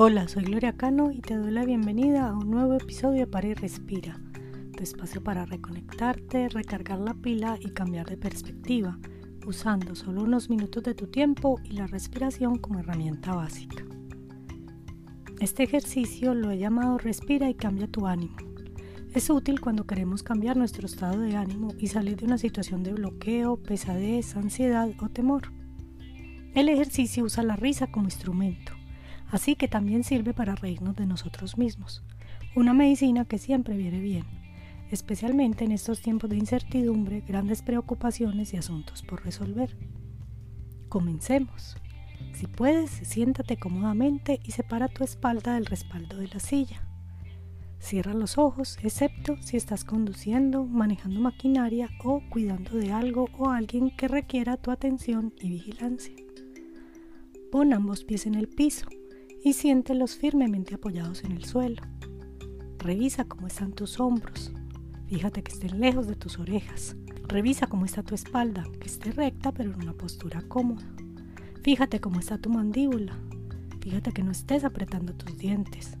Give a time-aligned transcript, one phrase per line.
[0.00, 3.48] Hola, soy Gloria Cano y te doy la bienvenida a un nuevo episodio de Para
[3.48, 4.20] y Respira,
[4.76, 8.96] tu espacio para reconectarte, recargar la pila y cambiar de perspectiva,
[9.44, 13.84] usando solo unos minutos de tu tiempo y la respiración como herramienta básica.
[15.40, 18.36] Este ejercicio lo he llamado Respira y cambia tu ánimo.
[19.14, 22.92] Es útil cuando queremos cambiar nuestro estado de ánimo y salir de una situación de
[22.92, 25.52] bloqueo, pesadez, ansiedad o temor.
[26.54, 28.77] El ejercicio usa la risa como instrumento
[29.30, 32.02] así que también sirve para reírnos de nosotros mismos,
[32.54, 34.24] una medicina que siempre viene bien,
[34.90, 39.76] especialmente en estos tiempos de incertidumbre, grandes preocupaciones y asuntos por resolver.
[40.88, 41.76] Comencemos.
[42.32, 46.84] Si puedes, siéntate cómodamente y separa tu espalda del respaldo de la silla.
[47.78, 53.94] Cierra los ojos, excepto si estás conduciendo, manejando maquinaria o cuidando de algo o alguien
[53.96, 56.14] que requiera tu atención y vigilancia.
[57.52, 58.88] Pon ambos pies en el piso
[59.48, 61.80] y siéntelos firmemente apoyados en el suelo.
[62.78, 64.52] Revisa cómo están tus hombros.
[65.06, 66.96] Fíjate que estén lejos de tus orejas.
[67.26, 70.86] Revisa cómo está tu espalda, que esté recta pero en una postura cómoda.
[71.62, 73.18] Fíjate cómo está tu mandíbula.
[73.80, 75.96] Fíjate que no estés apretando tus dientes.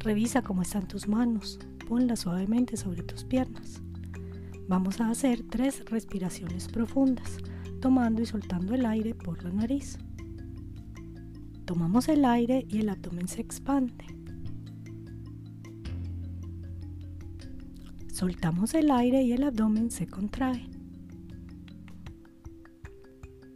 [0.00, 1.60] Revisa cómo están tus manos.
[1.88, 3.80] Ponlas suavemente sobre tus piernas.
[4.66, 7.38] Vamos a hacer tres respiraciones profundas,
[7.80, 9.96] tomando y soltando el aire por la nariz.
[11.70, 14.04] Tomamos el aire y el abdomen se expande.
[18.12, 20.68] Soltamos el aire y el abdomen se contrae.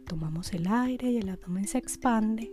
[0.07, 2.49] Tomamos el aire y el abdomen se expande.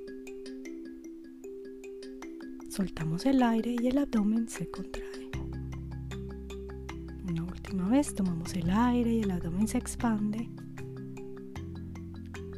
[2.69, 5.31] Soltamos el aire y el abdomen se contrae.
[7.29, 10.49] Una última vez, tomamos el aire y el abdomen se expande.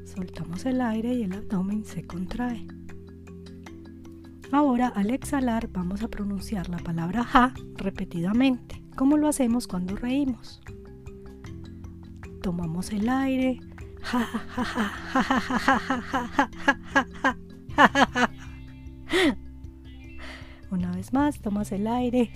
[0.07, 2.67] Soltamos el aire y el abdomen se contrae.
[4.53, 10.61] Ahora al exhalar vamos a pronunciar la palabra ja repetidamente, como lo hacemos cuando reímos.
[12.43, 13.59] Tomamos el aire.
[20.71, 22.31] Una vez más, tomas el aire.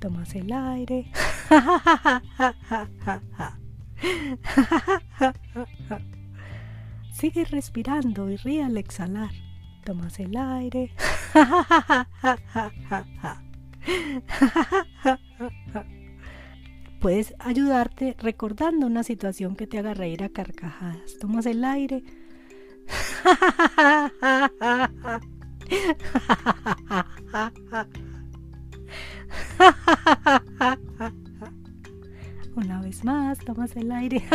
[0.00, 1.10] Tomas el aire.
[7.12, 9.32] Sigue respirando y ríe al exhalar.
[9.84, 10.92] Tomas el aire.
[17.00, 21.18] Puedes ayudarte recordando una situación que te haga reír a carcajadas.
[21.18, 22.04] Tomas el aire.
[32.58, 34.18] Una vez más, tomas el aire.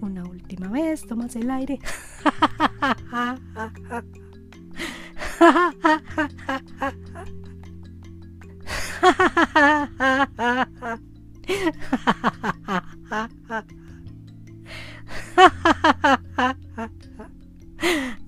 [0.00, 1.78] Una última vez, tomas el aire.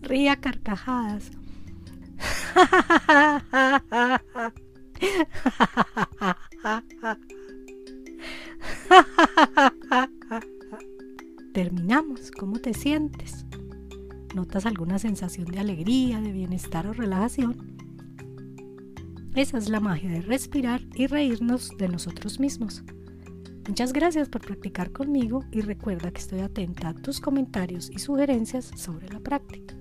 [0.03, 1.33] Ría carcajadas.
[11.53, 12.31] Terminamos.
[12.33, 13.47] ¿Cómo te sientes?
[14.35, 17.75] ¿Notas alguna sensación de alegría, de bienestar o relajación?
[19.35, 22.85] Esa es la magia de respirar y reírnos de nosotros mismos.
[23.67, 28.71] Muchas gracias por practicar conmigo y recuerda que estoy atenta a tus comentarios y sugerencias
[28.77, 29.74] sobre la práctica.